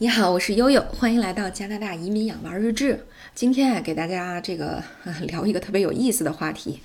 [0.00, 3.04] 你好，我是悠悠，欢迎来到加拿大移民养娃日志。
[3.34, 4.80] 今天啊，给大家这个
[5.26, 6.78] 聊一个特别有意思的话题，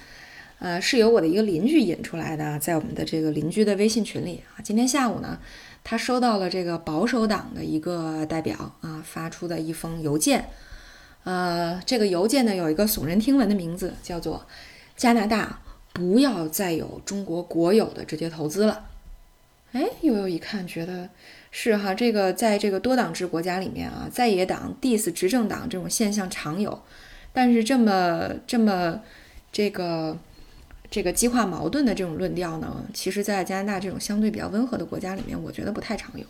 [0.57, 4.57] 呃，是由我的一个邻居引出来的，在我们的这个邻居的微信群里啊。
[4.63, 5.37] 今天下午呢，
[5.83, 10.49] 他收到了这个保守党的一个代表啊发出的一封邮件，
[11.23, 14.43] 呃，这个邮件呢有一个耸人听闻的名字，叫做
[14.97, 15.59] “加拿大
[15.93, 18.87] 不要再有中国国有的直接投资了”。
[19.73, 21.09] 哎，悠悠一看觉得。
[21.55, 26.81] 是哈，这个在这个多党制国家里面啊，在野党 diss 执政党这种现象常有，
[27.31, 28.99] 但是这么这么
[29.51, 30.17] 这个
[30.89, 36.25] 这个激化矛盾的这种论调呢，其实，在加拿大这种相对比较温和的国家里面，我觉得不太常有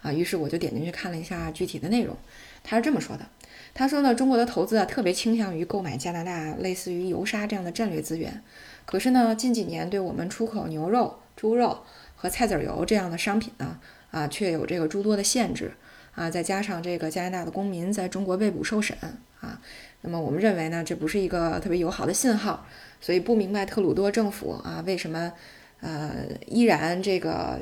[0.00, 0.10] 啊。
[0.10, 2.16] 于是我就点进去看了一下具体的内容，
[2.62, 3.26] 他是这么说的：
[3.74, 8.42] 他说呢，中国的投资啊，特别倾向于购买加拿大类似于油砂这样的战略资源，
[8.86, 11.80] 可是呢，近几年对我们出口牛肉、猪肉
[12.24, 13.78] 和菜籽油这样的商品呢。
[14.10, 15.72] 啊，却有这个诸多的限制
[16.14, 18.96] 啊，再加上这个加拿大的公民在中国被捕受审
[19.40, 19.60] 啊，
[20.02, 22.64] 那么我们认为呢，这不是一个特别友好的信号，
[23.00, 25.32] 所以不明白特鲁多政府啊为什么
[25.80, 27.58] 呃依然这个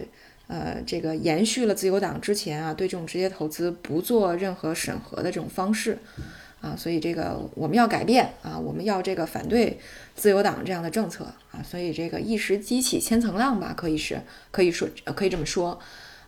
[0.47, 5.97] 呃这个延续了自由党之前啊对这种直接投资不做任何审核的这种方式
[6.63, 9.79] 啊，所以这个我们要改变啊，我们要这个反对
[10.15, 14.19] 自由党这样的政策啊，所以这个一时激起千层浪吧，可以是
[14.51, 15.79] 可以说可以这么说。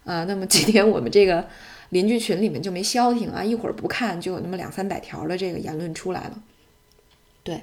[0.05, 1.49] 啊，那么今天我们这个
[1.89, 6.43] 邻居群里面就没消停啊，一会儿不看就有那么两三百条的这个言论出来了。
[7.43, 7.63] 对，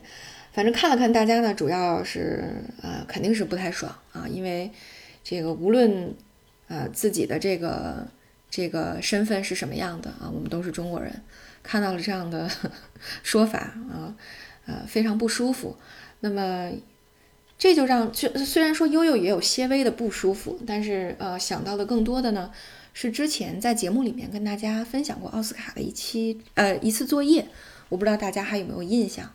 [0.51, 4.71] 反正看了看大家呢，主要是呃肯定是不太爽啊，因为
[5.23, 6.15] 这个无论
[6.67, 8.07] 呃自己的这个
[8.49, 11.21] 这个身份是什么样的啊，我们都是中国人，
[11.63, 12.49] 看到了这样的
[13.23, 14.15] 说法啊，
[14.65, 15.77] 呃非常不舒服。
[16.19, 16.71] 那么。
[17.57, 22.49] 这就让，就虽然说悠悠也有些微的不舒服，但是呃，想到的更多的呢，
[22.91, 27.47] 是之前在节目里面跟大家分享过奥斯卡的一期呃一次作业，
[27.89, 29.31] 我不知道大家还有没有印象？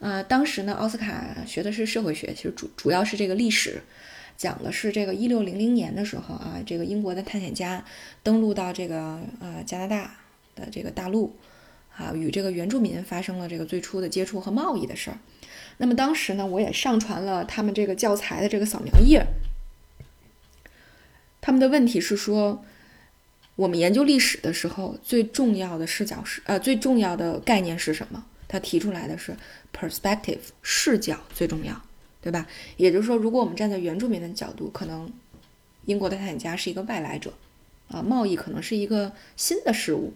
[0.00, 3.80] 呃，当时呢，奥斯卡学的是社会学，其实主主要是这个历史，
[4.36, 7.82] 讲的是这个一六零零年的时候啊，这个英国的探险家
[8.22, 10.14] 登陆到这个呃加拿大
[10.56, 11.36] 的这个大陆
[11.96, 15.18] 啊，与这个原住民发生了这个最初的接触和贸易的事儿。
[15.76, 19.24] 那么当时呢，我也上传了他们这个教材的这个扫描页。
[21.40, 22.64] 他们的问题是说，
[23.54, 28.24] 我们研究历史的时候，最重要的视角是呃，最重要的概念是什么？
[28.48, 29.36] 他提出来的是
[29.72, 31.80] perspective，视角最重要，
[32.20, 32.46] 对吧？
[32.76, 35.12] 也就是说，如果我们站在原住民的角度，可能
[35.84, 37.32] 英国的探险家是一个外来者，
[37.88, 40.14] 啊，贸易可能是一个新的事物。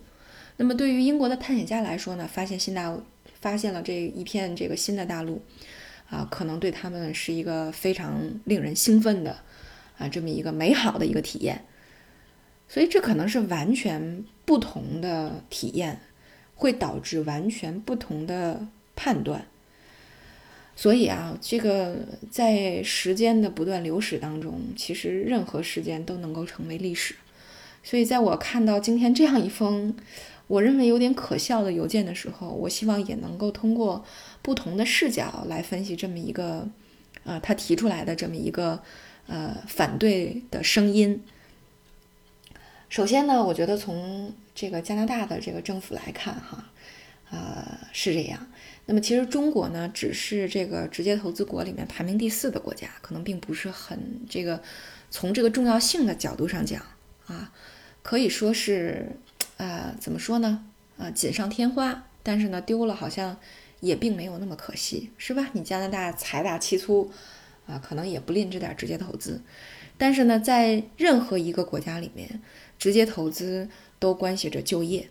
[0.61, 3.03] 那么对于英国的探险家来说呢，发现新大陆。
[3.41, 5.41] 发现了这一片这个新的大陆，
[6.11, 9.39] 啊，可能对他们是一个非常令人兴奋的，
[9.97, 11.65] 啊，这么一个美好的一个体验。
[12.69, 16.01] 所以这可能是完全不同的体验，
[16.55, 19.47] 会导致完全不同的判断。
[20.77, 21.97] 所以啊，这个
[22.31, 27.15] 在时间的不断流逝当中，其实任何事件都能够成为历史。
[27.83, 29.97] 所以在我看到今天这样一封。
[30.51, 34.05] 我认为有点可笑的邮件的时候，我希望也能够通过
[34.43, 36.69] 不同的视角来分析这么一个，
[37.23, 38.83] 啊，他提出来的这么一个，
[39.29, 41.23] 呃，反对的声音。
[42.89, 46.69] 首先呢，我觉得从这个加拿大的这个政府来看，哈，
[47.31, 48.45] 呃，是这样。
[48.87, 54.61] 那么其实中国呢，只是这个直接投资国里面排名第四的国家，可能并不是很这个，
[55.13, 56.85] 从这个重要性的角度上讲，
[57.27, 57.53] 啊，
[58.03, 59.13] 可以说是。
[59.61, 60.65] 啊，怎么说呢？
[60.97, 63.37] 啊，锦上添花，但是呢，丢了好像
[63.81, 65.51] 也并没有那么可惜，是吧？
[65.53, 67.13] 你加拿大财大气粗，
[67.67, 69.43] 啊，可能也不吝这点直接投资，
[69.99, 72.41] 但是呢，在任何一个国家里面，
[72.79, 73.69] 直接投资
[73.99, 75.11] 都关系着就业，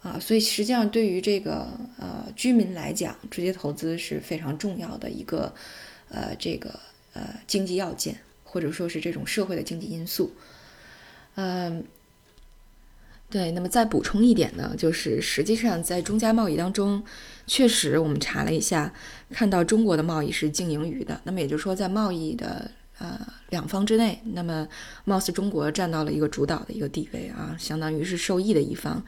[0.00, 1.68] 啊，所以实际上对于这个
[1.98, 5.52] 呃居民来讲，直接投资是非常重要的一个
[6.08, 6.80] 呃这个
[7.12, 10.32] 呃经济要件，或者说是这种社会的经济因素，
[11.34, 11.84] 嗯。
[13.30, 17.00] 对，那么再补充一点呢，就是实际上在中加贸易当中，
[17.46, 18.92] 确实我们查了一下，
[19.30, 21.20] 看到中国的贸易是净盈余的。
[21.22, 22.68] 那么也就是说，在贸易的
[22.98, 23.20] 呃
[23.50, 24.66] 两方之内，那么
[25.04, 29.00] 貌似中国占到了一个主导的一个地位啊，相当于是受益的一方。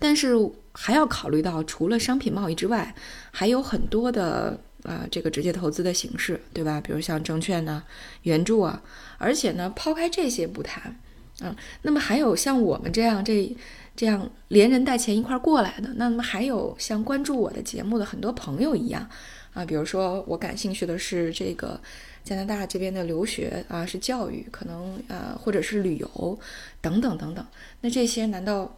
[0.00, 0.34] 但是
[0.72, 2.92] 还要考虑到，除了商品贸易之外，
[3.30, 6.80] 还有很多的啊这个直接投资的形式，对吧？
[6.80, 7.84] 比如像证券呢、
[8.22, 8.82] 援助啊，
[9.18, 10.98] 而且呢，抛开这些不谈。
[11.42, 13.56] 嗯，那么还有像我们这样这
[13.96, 19.08] 这样连人带钱一块儿过来的，那么还有像关注我的节目的很多朋友一样
[19.52, 21.80] 啊，比如说我感兴趣的是这个
[22.22, 26.38] 加拿大这边的留学啊，是教育，可能呃或者是旅游
[26.80, 27.44] 等等等等，
[27.80, 28.76] 那这些难道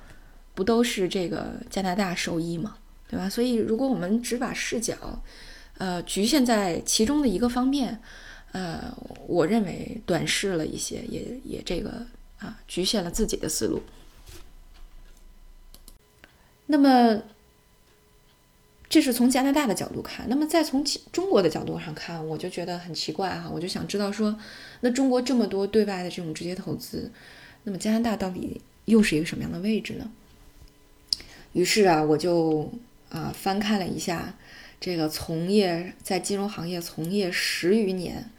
[0.54, 2.76] 不都是这个加拿大受益吗？
[3.08, 3.28] 对吧？
[3.28, 4.94] 所以如果我们只把视角，
[5.78, 8.00] 呃，局限在其中的一个方面，
[8.52, 12.06] 呃，我认为短视了一些，也也这个
[12.42, 13.82] 啊，局限了自己的思路。
[16.66, 17.22] 那么，
[18.88, 20.26] 这是从加拿大的角度看。
[20.28, 23.48] 那么再从中国的角度上看，我就觉得很奇怪哈。
[23.48, 24.38] 我就想知道说，
[24.80, 27.10] 那中国这么多对外的这种直接投资，
[27.64, 30.10] 那么加拿大到底又是一个什么样的位置呢？
[31.52, 32.72] 于是啊，我就
[33.10, 34.34] 啊翻看了一下
[34.80, 38.30] 这个从业在金融行业从业十余年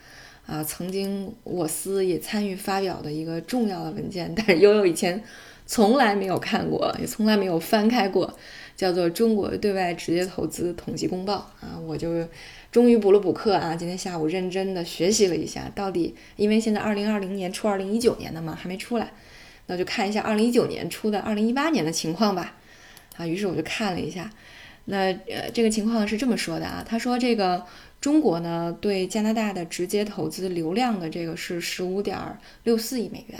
[0.46, 5.24] 啊，曾经我司也参与发表的一个重要的文件，但是悠悠以前。
[5.66, 8.38] 从来没有看过，也从来没有翻开过，
[8.76, 12.28] 叫做《中国对外直接投资统计公报》啊，我就
[12.70, 19.14] 终于补了补课啊，今天下午认真的学习了一下，到底因为现在二零二零年出二零一九年的嘛，还没出来，
[19.68, 22.58] 那就看一下二零一九年出的二零一八年的情况吧，
[23.16, 24.30] 啊，于是我就看了一下，
[24.86, 27.66] 那呃这个情况是这么说的啊，他说这个
[28.04, 32.20] 中国呢对加拿大的直接投资流量的这个是十五点
[32.66, 33.40] 六四亿美元。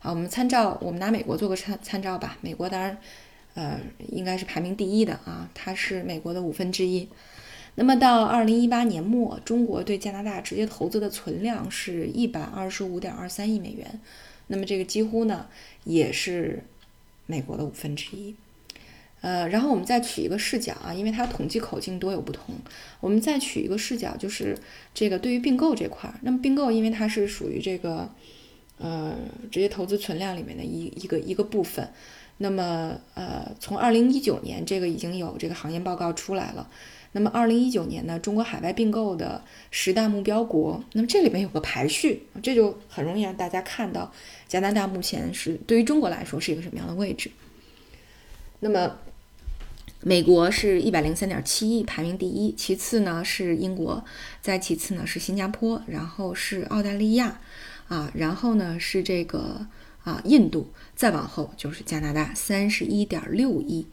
[0.00, 2.36] 啊，我们参照，我们拿美国做个参参照吧。
[2.40, 2.98] 美国当然，
[3.54, 7.08] 呃，应该是排名第一的啊，它是美国的五分之一。
[7.76, 14.00] 那么到二零一八年末，中国对加拿大直接投资的存量是一百二十五点二三亿美元。
[14.48, 15.46] 那么这个几乎呢，
[15.84, 16.64] 也是
[17.26, 18.34] 美国的五分之一。
[19.24, 22.54] 呃，然后我们再取一个视角啊，因为它统计口径多有不同，
[23.00, 24.54] 我们再取一个视角，就是
[24.92, 26.14] 这个对于并购这块儿。
[26.22, 28.10] 那么并购，因为它是属于这个。
[28.76, 29.16] 呃，
[29.52, 31.88] 直接投资存量里面的一一个一个部分，
[32.38, 36.68] 那么呃，从二零一九年这个已经有这个行业报告出来了，
[37.12, 44.12] 那么二零一九年呢，中国海外并购的十大目标国，那么这里面有个排序，这就很容易让大家看到
[44.48, 47.30] 加拿大目前是对于中国来说是一个什么样的位置。
[48.58, 48.98] 那么
[50.06, 54.04] 美国是一百零三点七亿，排名第一，其次呢是英国，
[54.42, 57.40] 再其次呢是新加坡，然后是澳大利亚。
[57.88, 59.66] 啊，然后呢是这个
[60.04, 63.86] 啊，印度，再往后就是加拿大，三十一点六亿，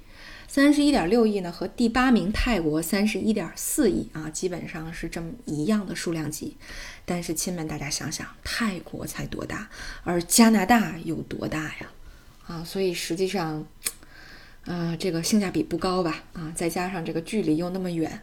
[0.47, 6.55] 三十一点六亿呢和第八名泰国三十一点四亿啊，基本上是这么一样的数量级。
[7.03, 9.69] 但是亲们，大家想想，泰国才多大，
[10.03, 11.91] 而加拿大有多大呀？
[12.47, 13.67] 啊，所以实际上，
[14.65, 16.23] 啊，这个性价比不高吧？
[16.33, 18.21] 啊，再加上这个距离又那么远，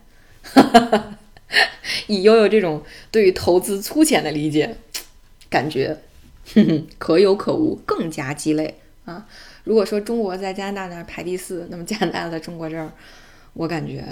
[2.06, 4.76] 以悠悠这种对于投资粗浅的理解。
[5.50, 5.96] 感觉
[6.98, 9.26] 可有可无，更加鸡肋啊！
[9.64, 12.92] 如果说中国在加拿大那儿排第四，那么加拿大在中国这儿，
[13.54, 14.04] 我感觉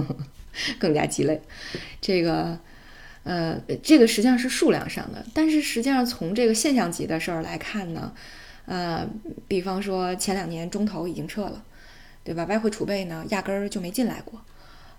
[0.80, 1.42] 更加鸡肋。
[2.00, 2.58] 这个，
[3.24, 8.14] 呃，这个实际上是数量上的，但是实际上从这个现象级的事儿来看呢，
[8.66, 9.08] 呃，
[9.48, 11.64] 比方说前两年中投已经撤了，
[12.22, 12.44] 对吧？
[12.44, 14.40] 外汇储备呢，压根儿就没进来过。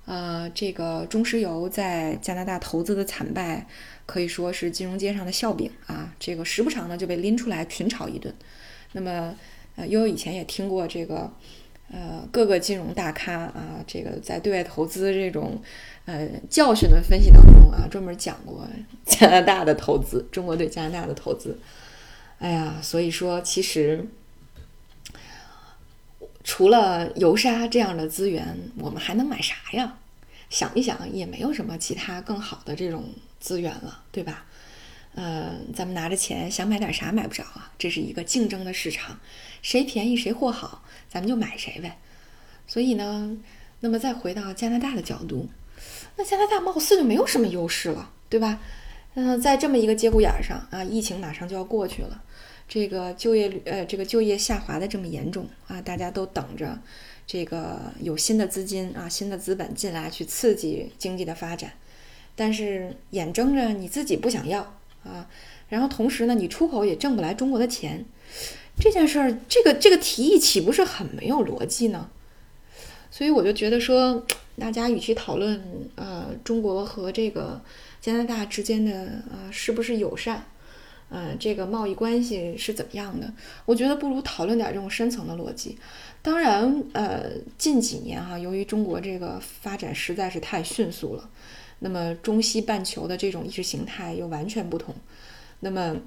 [0.06, 3.66] 呃，这个中石油在加拿大投资的惨败，
[4.06, 6.14] 可以说是金融街上的笑柄啊。
[6.20, 8.36] 这个时不常呢就被拎出来群嘲一顿。
[8.92, 9.34] 那么，
[9.78, 11.32] 呃，悠悠以前也听过这个，
[11.90, 15.58] 呃，各个金融大咖啊，这个在对外投资这种，
[16.04, 18.68] 呃，教训的分析当中啊，专门讲过
[19.06, 21.58] 加拿大的投资，中国对加拿大的投资。
[22.44, 24.06] 哎呀，所以说其实。
[26.46, 28.46] 除了油砂这样的资源，
[28.78, 29.98] 我们还能买啥呀？
[30.50, 33.06] 想一想，也没有什么其他更好的这种
[33.40, 34.44] 资源了，对吧？
[35.16, 37.72] 呃，咱们拿着钱想买点啥买不着啊？
[37.80, 39.18] 这是一个竞争的市场，
[39.62, 41.98] 谁便宜谁货好，咱们就买谁呗。
[42.68, 43.38] 所以呢，
[43.80, 45.50] 那么再回到加拿大的角度，
[46.18, 48.60] 那加拿大貌似就没有什么优势了，对吧？
[49.14, 52.22] 嗯，在这么一个节骨眼上啊，疫情马上就要过去了。
[52.68, 56.80] 这个就业率，呃，这个就业下滑的这么严重啊，大家都等着
[57.28, 61.74] 这个有新的资金啊、新的资本进来去刺激经济的发展，
[62.36, 64.62] 但是眼睁着你自己不想要
[65.04, 65.30] 啊，
[65.70, 68.04] 然后同时呢，你出口也挣不来中国的钱，
[68.80, 72.10] 这件事儿，这个这个提议岂不是很没有逻辑呢？
[73.12, 74.26] 所以我就觉得说，
[74.58, 75.62] 大家与其讨论
[75.96, 77.62] 呃中国和这个
[78.02, 78.92] 加拿大之间的
[79.32, 80.46] 呃是不是友善。
[81.16, 83.32] 嗯，这个贸易关系是怎么样的？
[83.66, 85.78] 我觉得不如讨论点这种深层的逻辑。
[86.24, 91.30] 当然，呃，近几年哈，由于中国这个发展实在是太迅速了，
[91.80, 94.96] 那么中西半球的这种意识形态又完全不同。
[95.60, 95.98] 那么，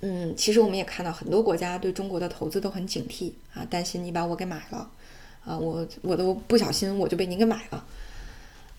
[0.00, 4.90] 嗯，其实我们也看到很多国家对中国的投资都很警惕啊，担心你把我给买了
[5.44, 7.86] 啊，我我都不小心我就被您给买了。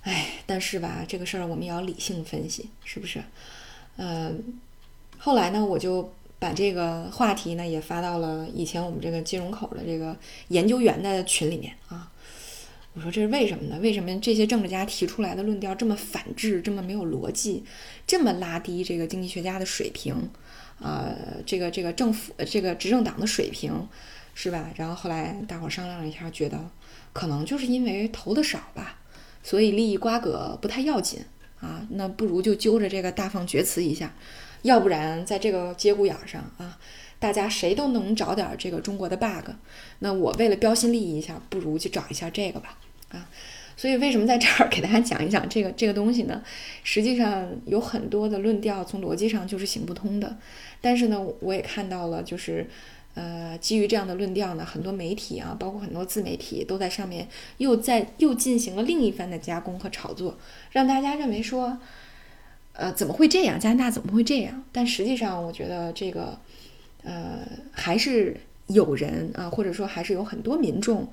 [0.01, 3.21] 哎，但是吧，这个事儿我们也要理性分析，是不是？
[3.97, 4.59] 嗯。
[5.17, 10.15] 后来呢，我就把这个话题呢也发到了以前我们这个金融口的这个
[10.49, 12.11] 研究员的群里面啊。
[12.93, 13.77] 我说这是为什么呢？
[13.81, 17.61] 为什么这些政治家提出来的论调这么反智，这么没有逻辑，
[18.07, 20.15] 这么拉低这个经济学家的水平，
[20.79, 21.13] 呃，
[21.45, 23.85] 这个这个政府这个执政党的水平，
[24.33, 24.71] 是吧？
[24.77, 26.57] 然后后来大伙商量了一下，觉得
[27.11, 28.99] 可能就是因为投的少吧，
[29.43, 31.19] 所以利益瓜葛不太要紧
[31.59, 34.15] 啊，那不如就揪着这个大放厥词一下，
[34.65, 36.77] 要不然在这个节骨眼上啊。
[37.17, 39.49] 大家谁都能找点这个中国的 bug，
[39.99, 42.77] 那我为了标新立异一下，不如去找一下这个吧，
[43.09, 43.29] 啊，
[43.77, 46.43] 所以为什么在这儿给大家讲一讲这个这个东西呢？
[46.83, 50.37] 实际上有很多的论调从逻辑上就是行不通的，
[50.81, 52.69] 但是呢，我也看到了，就是
[53.15, 60.37] 呃，基于这样的论调呢，很多媒体啊，包括很多自媒体都在上面又在又进行了另一番的加工和炒作，
[60.71, 61.79] 让大家认为说，
[62.75, 63.59] 呃，怎么会这样？
[63.59, 64.63] 加拿大怎么会这样？
[64.71, 66.37] 但实际上，我觉得这个。
[67.07, 71.07] 呃，还是有人啊，或者说还是有很多民众，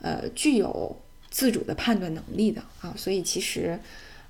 [0.00, 3.78] 呃，具有自主的判断能力的啊，所以其实，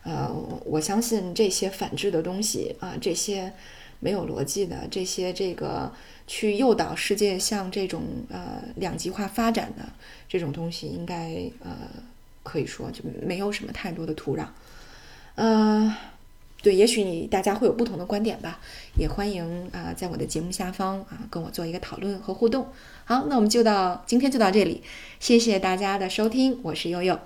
[0.03, 0.31] 呃，
[0.67, 3.51] 我相信这些反制的东西啊，这些
[3.99, 5.91] 没有逻辑的，这些这个
[6.27, 9.89] 去诱导世界向这种呃两极化发展的
[10.29, 11.75] 这种东西，应该呃
[12.43, 14.45] 可以说就没有什么太多的土壤，
[15.37, 15.97] 呃。
[16.67, 18.59] 对，也许你大家会有不同的观点吧，
[18.99, 22.67] 也欢迎啊，在我的节目下方啊，跟我做一个讨论和互动。
[23.05, 24.83] 好，那我们就到今天就到这里，
[25.21, 27.17] 谢谢大家的收听，我是悠悠。